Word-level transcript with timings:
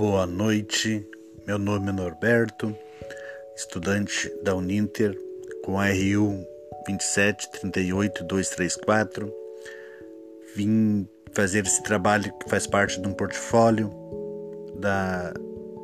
Boa 0.00 0.26
noite, 0.26 1.06
meu 1.46 1.58
nome 1.58 1.90
é 1.90 1.92
Norberto, 1.92 2.74
estudante 3.54 4.32
da 4.42 4.54
Uninter 4.54 5.14
com 5.62 5.74
RU 5.74 6.42
2738234. 6.88 9.30
Vim 10.56 11.06
fazer 11.34 11.66
esse 11.66 11.82
trabalho 11.82 12.32
que 12.38 12.48
faz 12.48 12.66
parte 12.66 12.98
de 12.98 13.06
um 13.06 13.12
portfólio 13.12 13.90
da, 14.80 15.34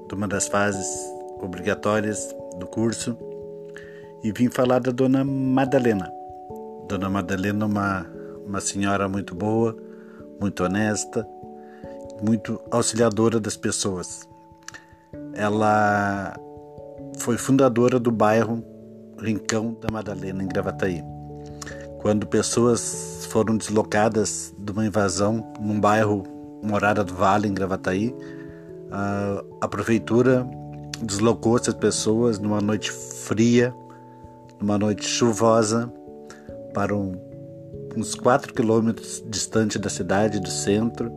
de 0.09 0.15
uma 0.15 0.27
das 0.27 0.49
fases 0.49 0.89
obrigatórias 1.43 2.35
do 2.59 2.67
curso 2.67 3.19
e 4.25 4.33
vim 4.33 4.49
falar 4.49 4.79
da 4.79 4.93
Dona 4.93 5.27
Madalena. 5.27 6.11
Dona 6.89 7.11
Madalena 7.11 7.67
é 7.67 7.69
uma, 7.69 8.07
uma 8.47 8.63
senhora 8.63 9.11
muito 9.11 9.35
boa, 9.35 9.77
muito 10.41 10.65
honesta, 10.65 11.29
muito 12.23 12.61
auxiliadora 12.71 13.39
das 13.39 13.57
pessoas. 13.57 14.29
Ela 15.35 16.35
foi 17.19 17.37
fundadora 17.37 17.99
do 17.99 18.11
bairro 18.11 18.63
Rincão 19.19 19.77
da 19.81 19.89
Madalena, 19.91 20.43
em 20.43 20.49
Gravataí. 20.49 21.03
Quando 22.01 22.27
pessoas 22.27 23.27
foram 23.31 23.57
deslocadas 23.57 24.55
de 24.59 24.73
uma 24.73 24.87
invasão 24.87 25.53
num 25.61 25.81
bairro 25.81 26.23
Morada 26.63 27.03
do 27.03 27.15
Vale, 27.15 27.49
em 27.49 27.55
Gravataí, 27.55 28.15
a, 29.61 29.69
prefeitura 29.69 30.47
deslocou 31.03 31.57
essas 31.57 31.75
pessoas 31.75 32.39
numa 32.39 32.61
noite 32.61 32.91
fria, 32.91 33.75
numa 34.61 34.79
noite 34.79 35.07
chuvosa, 35.07 35.93
para 36.73 36.95
um, 36.95 37.15
uns 37.97 38.15
4 38.15 38.55
quilômetros 38.55 39.23
distante 39.29 39.79
da 39.79 39.89
cidade, 39.89 40.41
do 40.41 40.49
centro, 40.49 41.11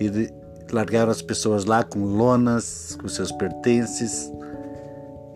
e 0.00 0.32
largaram 0.72 1.10
as 1.10 1.22
pessoas 1.22 1.64
lá 1.64 1.82
com 1.82 2.04
lonas, 2.04 2.96
com 3.00 3.08
seus 3.08 3.32
pertences. 3.32 4.32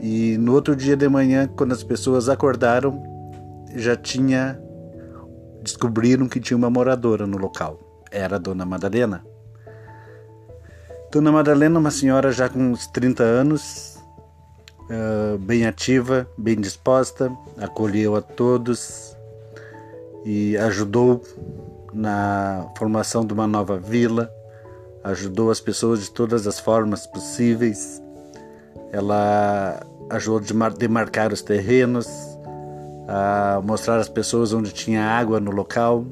E 0.00 0.36
no 0.38 0.54
outro 0.54 0.76
dia 0.76 0.96
de 0.96 1.08
manhã, 1.08 1.48
quando 1.56 1.72
as 1.72 1.82
pessoas 1.82 2.28
acordaram, 2.28 3.02
já 3.74 3.96
tinha 3.96 4.60
descobriram 5.62 6.28
que 6.28 6.40
tinha 6.40 6.56
uma 6.56 6.70
moradora 6.70 7.26
no 7.26 7.36
local. 7.36 7.78
Era 8.10 8.36
a 8.36 8.38
Dona 8.38 8.64
Madalena. 8.64 9.24
Dona 11.12 11.32
Madalena, 11.32 11.78
uma 11.78 11.90
senhora 11.90 12.32
já 12.32 12.48
com 12.48 12.58
uns 12.58 12.86
30 12.86 13.22
anos, 13.22 13.98
uh, 14.84 15.38
bem 15.38 15.66
ativa, 15.66 16.28
bem 16.36 16.56
disposta, 16.56 17.32
acolheu 17.58 18.14
a 18.14 18.22
todos 18.22 19.16
e 20.24 20.56
ajudou 20.58 21.22
na 21.92 22.66
formação 22.76 23.24
de 23.24 23.32
uma 23.32 23.46
nova 23.46 23.78
vila, 23.78 24.30
ajudou 25.04 25.50
as 25.50 25.60
pessoas 25.60 26.02
de 26.02 26.10
todas 26.10 26.46
as 26.46 26.58
formas 26.58 27.06
possíveis. 27.06 28.02
Ela 28.92 29.80
ajudou 30.10 30.40
a 30.62 30.68
demarcar 30.68 31.32
os 31.32 31.42
terrenos, 31.42 32.08
a 33.06 33.60
mostrar 33.64 33.98
às 33.98 34.08
pessoas 34.08 34.52
onde 34.52 34.72
tinha 34.72 35.04
água 35.04 35.40
no 35.40 35.50
local, 35.50 36.04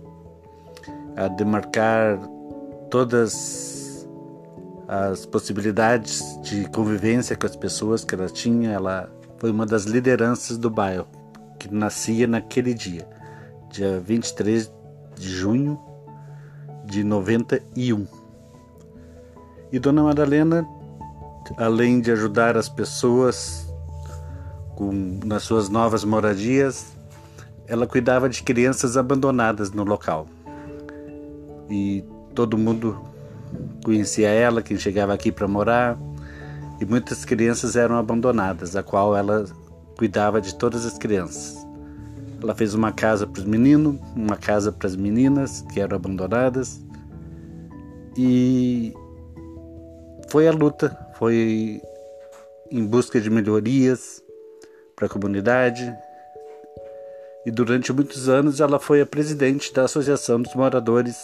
a 1.17 1.29
demarcar 1.29 2.19
todas 2.91 4.07
as 4.89 5.27
possibilidades 5.27 6.41
de 6.43 6.69
convivência 6.71 7.37
com 7.37 7.47
as 7.47 7.57
pessoas 7.57 8.05
que 8.05 8.15
ela 8.15 8.29
tinha. 8.29 8.71
Ela 8.71 9.11
foi 9.39 9.51
uma 9.51 9.67
das 9.67 9.85
lideranças 9.85 10.57
do 10.57 10.71
bairro, 10.71 11.07
que 11.59 11.73
nascia 11.73 12.27
naquele 12.27 12.73
dia, 12.73 13.07
dia 13.71 13.99
23 14.01 14.71
de 15.17 15.29
junho 15.29 15.81
de 16.85 17.03
91. 17.03 18.07
E 19.77 19.79
Dona 19.79 20.05
Madalena, 20.05 20.67
além 21.59 22.01
de 22.01 22.11
ajudar 22.11 22.57
as 22.57 22.67
pessoas 22.67 23.71
com, 24.75 25.21
nas 25.23 25.43
suas 25.43 25.69
novas 25.69 26.03
moradias, 26.03 26.87
ela 27.67 27.87
cuidava 27.87 28.27
de 28.27 28.43
crianças 28.43 28.97
abandonadas 28.97 29.73
no 29.73 29.85
local. 29.85 30.29
E 31.69 32.03
todo 32.35 32.57
mundo 32.57 32.99
conhecia 33.85 34.31
ela, 34.31 34.63
quem 34.63 34.79
chegava 34.79 35.13
aqui 35.13 35.31
para 35.31 35.47
morar, 35.47 35.99
e 36.81 36.87
muitas 36.87 37.27
crianças 37.27 37.77
eram 37.77 37.99
abandonadas, 37.99 38.77
a 38.77 38.83
qual 38.83 39.15
ela 39.15 39.45
cuidava 39.99 40.41
de 40.41 40.55
todas 40.55 40.87
as 40.87 40.97
crianças. 40.97 41.67
Ela 42.43 42.55
fez 42.55 42.73
uma 42.73 42.93
casa 42.93 43.27
para 43.27 43.41
os 43.41 43.47
meninos, 43.47 44.01
uma 44.15 44.37
casa 44.39 44.73
para 44.73 44.87
as 44.87 44.97
meninas 44.97 45.61
que 45.71 45.81
eram 45.81 45.97
abandonadas. 45.97 46.83
E 48.17 48.95
foi 50.37 50.49
a 50.49 50.53
luta, 50.53 50.95
foi 51.15 51.81
em 52.71 52.85
busca 52.85 53.19
de 53.19 53.31
melhorias 53.31 54.23
para 54.95 55.07
a 55.07 55.09
comunidade. 55.09 55.91
E 57.47 57.51
durante 57.51 57.91
muitos 57.91 58.29
anos 58.29 58.61
ela 58.61 58.79
foi 58.79 59.01
a 59.01 59.07
presidente 59.07 59.73
da 59.73 59.85
Associação 59.85 60.43
dos 60.43 60.55
Moradores 60.55 61.17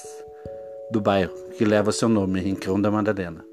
do 0.90 0.98
bairro, 0.98 1.34
que 1.58 1.62
leva 1.62 1.92
seu 1.92 2.08
nome, 2.08 2.40
Rincão 2.40 2.80
da 2.80 2.90
Madalena. 2.90 3.44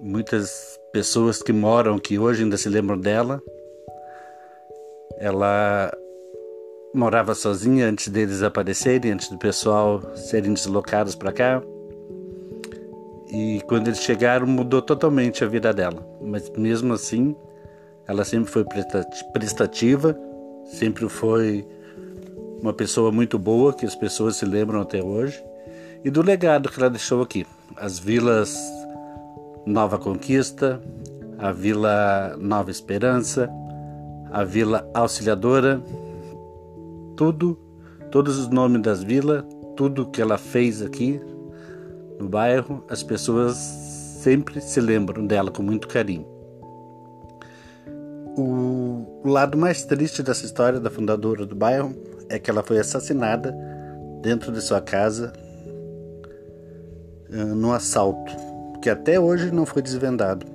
Muitas 0.00 0.80
pessoas 0.90 1.42
que 1.42 1.52
moram 1.52 1.96
aqui 1.96 2.18
hoje 2.18 2.44
ainda 2.44 2.56
se 2.56 2.70
lembram 2.70 2.98
dela. 2.98 3.42
Ela 5.18 5.92
morava 6.94 7.34
sozinha 7.34 7.88
antes 7.88 8.08
deles 8.08 8.42
aparecerem, 8.42 9.12
antes 9.12 9.28
do 9.28 9.36
pessoal 9.36 10.00
serem 10.16 10.54
deslocados 10.54 11.14
para 11.14 11.30
cá. 11.30 11.62
E 13.32 13.62
quando 13.66 13.88
eles 13.88 14.00
chegaram, 14.00 14.46
mudou 14.46 14.82
totalmente 14.82 15.42
a 15.42 15.48
vida 15.48 15.72
dela. 15.72 16.06
Mas 16.20 16.50
mesmo 16.50 16.92
assim, 16.92 17.34
ela 18.06 18.26
sempre 18.26 18.52
foi 18.52 18.62
prestativa, 19.32 20.14
sempre 20.66 21.08
foi 21.08 21.66
uma 22.60 22.74
pessoa 22.74 23.10
muito 23.10 23.38
boa, 23.38 23.72
que 23.72 23.86
as 23.86 23.94
pessoas 23.94 24.36
se 24.36 24.44
lembram 24.44 24.82
até 24.82 25.02
hoje. 25.02 25.42
E 26.04 26.10
do 26.10 26.20
legado 26.20 26.68
que 26.68 26.78
ela 26.78 26.90
deixou 26.90 27.22
aqui. 27.22 27.46
As 27.78 27.98
vilas 27.98 28.54
Nova 29.64 29.98
Conquista, 29.98 30.78
a 31.38 31.52
Vila 31.52 32.36
Nova 32.38 32.70
Esperança, 32.70 33.48
a 34.30 34.44
Vila 34.44 34.86
Auxiliadora, 34.92 35.82
tudo, 37.16 37.58
todos 38.10 38.38
os 38.38 38.48
nomes 38.48 38.82
das 38.82 39.02
vilas, 39.02 39.42
tudo 39.74 40.10
que 40.10 40.20
ela 40.20 40.36
fez 40.36 40.82
aqui 40.82 41.18
no 42.22 42.28
bairro, 42.28 42.84
as 42.88 43.02
pessoas 43.02 43.56
sempre 43.56 44.60
se 44.60 44.80
lembram 44.80 45.26
dela 45.26 45.50
com 45.50 45.62
muito 45.62 45.88
carinho. 45.88 46.26
O 48.36 49.22
lado 49.24 49.58
mais 49.58 49.84
triste 49.84 50.22
dessa 50.22 50.46
história 50.46 50.80
da 50.80 50.88
fundadora 50.88 51.44
do 51.44 51.54
bairro 51.54 51.94
é 52.28 52.38
que 52.38 52.48
ela 52.50 52.62
foi 52.62 52.78
assassinada 52.78 53.54
dentro 54.22 54.52
de 54.52 54.60
sua 54.62 54.80
casa 54.80 55.32
uh, 57.28 57.54
no 57.54 57.72
assalto, 57.72 58.32
que 58.80 58.88
até 58.88 59.20
hoje 59.20 59.50
não 59.50 59.66
foi 59.66 59.82
desvendado. 59.82 60.46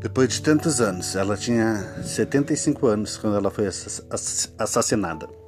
Depois 0.00 0.28
de 0.28 0.40
tantos 0.40 0.80
anos, 0.80 1.16
ela 1.16 1.36
tinha 1.36 2.02
75 2.02 2.86
anos 2.86 3.16
quando 3.16 3.36
ela 3.36 3.50
foi 3.50 3.66
assassinada. 3.66 5.43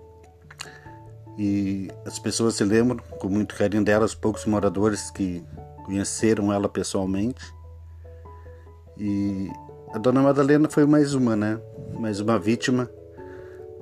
E 1.38 1.90
as 2.06 2.18
pessoas 2.18 2.54
se 2.54 2.64
lembram 2.64 2.98
com 3.18 3.28
muito 3.28 3.54
carinho 3.54 3.84
dela, 3.84 4.06
os 4.06 4.14
poucos 4.14 4.46
moradores 4.46 5.10
que 5.10 5.44
conheceram 5.84 6.52
ela 6.52 6.68
pessoalmente. 6.68 7.44
E 8.96 9.50
a 9.92 9.98
dona 9.98 10.22
Madalena 10.22 10.68
foi 10.68 10.86
mais 10.86 11.14
uma, 11.14 11.36
né? 11.36 11.60
Mais 11.98 12.20
uma 12.20 12.38
vítima 12.38 12.90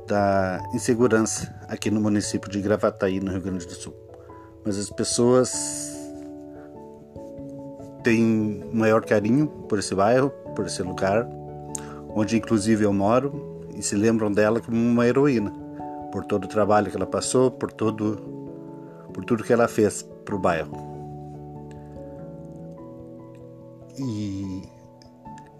da 0.08 0.60
insegurança 0.74 1.54
aqui 1.68 1.90
no 1.90 2.00
município 2.00 2.50
de 2.50 2.60
Gravataí, 2.60 3.20
no 3.20 3.30
Rio 3.30 3.40
Grande 3.40 3.66
do 3.66 3.72
Sul. 3.72 3.94
Mas 4.64 4.76
as 4.76 4.90
pessoas 4.90 5.94
têm 8.02 8.68
maior 8.72 9.04
carinho 9.04 9.46
por 9.68 9.78
esse 9.78 9.94
bairro, 9.94 10.30
por 10.56 10.66
esse 10.66 10.82
lugar, 10.82 11.26
onde 12.14 12.36
inclusive 12.36 12.84
eu 12.84 12.92
moro, 12.92 13.62
e 13.76 13.82
se 13.82 13.94
lembram 13.94 14.30
dela 14.30 14.60
como 14.60 14.76
uma 14.76 15.06
heroína 15.06 15.63
por 16.14 16.24
todo 16.24 16.44
o 16.44 16.48
trabalho 16.48 16.92
que 16.92 16.96
ela 16.96 17.08
passou, 17.08 17.50
por 17.50 17.72
todo 17.72 18.22
por 19.12 19.24
tudo 19.24 19.42
que 19.42 19.52
ela 19.52 19.66
fez 19.66 20.00
para 20.24 20.36
o 20.36 20.38
bairro. 20.38 20.72
E 23.98 24.62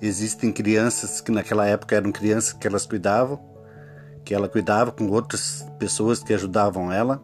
existem 0.01 0.53
crianças 0.53 1.21
que 1.21 1.33
naquela 1.33 1.67
época 1.67 1.97
eram 1.97 2.13
crianças 2.13 2.53
que 2.53 2.69
elas 2.69 2.87
cuidavam, 2.87 3.41
que 4.25 4.33
ela 4.33 4.49
cuidava 4.49 4.93
com 4.93 5.09
outras 5.09 5.67
pessoas 5.77 6.23
que 6.23 6.33
ajudavam 6.33 6.93
ela 6.93 7.21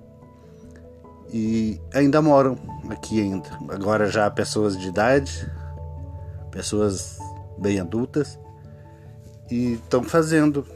e 1.33 1.81
ainda 1.95 2.21
moram 2.21 2.59
aqui 2.89 3.21
ainda. 3.21 3.49
Agora 3.69 4.11
já 4.11 4.29
pessoas 4.29 4.77
de 4.77 4.89
idade, 4.89 5.49
pessoas 6.51 7.17
bem 7.59 7.79
adultas 7.79 8.41
e 9.49 9.75
estão 9.75 10.03
fazendo 10.03 10.67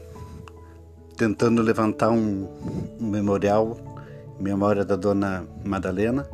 tentando 1.15 1.61
levantar 1.61 2.09
um, 2.09 2.47
um 2.99 3.07
memorial 3.07 3.77
em 4.39 4.43
memória 4.43 4.83
da 4.83 4.95
dona 4.95 5.45
Madalena, 5.63 6.27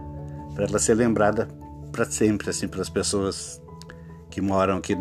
para 0.53 0.65
ela 0.65 0.79
ser 0.79 0.95
lembrada 0.95 1.47
para 1.91 2.05
sempre 2.05 2.49
assim 2.49 2.67
para 2.67 2.81
as 2.81 2.89
pessoas 2.89 3.61
que 4.29 4.41
moram 4.41 4.77
aqui 4.77 4.95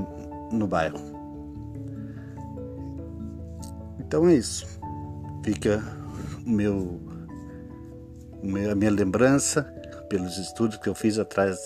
no 0.53 0.67
bairro. 0.67 0.99
Então 3.99 4.29
é 4.29 4.35
isso. 4.35 4.67
Fica 5.44 5.83
o 6.44 6.50
meu, 6.50 7.00
a 8.71 8.75
minha 8.75 8.91
lembrança 8.91 9.62
pelos 10.09 10.37
estudos 10.37 10.76
que 10.79 10.88
eu 10.88 10.94
fiz 10.94 11.19
atrás 11.19 11.59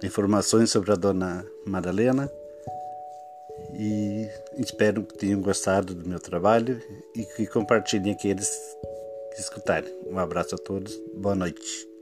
de 0.00 0.06
informações 0.06 0.70
sobre 0.70 0.92
a 0.92 0.94
dona 0.94 1.44
Madalena 1.66 2.30
e 3.78 4.28
espero 4.58 5.02
que 5.04 5.18
tenham 5.18 5.40
gostado 5.40 5.94
do 5.94 6.08
meu 6.08 6.18
trabalho 6.18 6.80
e 7.14 7.24
que 7.24 7.46
compartilhem 7.46 8.12
aqueles 8.12 8.48
que 9.34 9.40
escutarem. 9.40 9.92
Um 10.06 10.18
abraço 10.18 10.54
a 10.54 10.58
todos, 10.58 10.98
boa 11.14 11.34
noite. 11.34 11.95